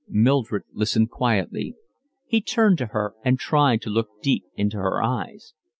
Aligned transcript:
Mildred 0.09 0.63
listened 0.73 1.11
quietly. 1.11 1.75
He 2.25 2.41
turned 2.41 2.79
to 2.79 2.87
her 2.87 3.13
and 3.23 3.37
tried 3.37 3.83
to 3.83 3.91
look 3.91 4.09
deep 4.19 4.45
into 4.55 4.77
her 4.77 4.99
eyes. 5.03 5.53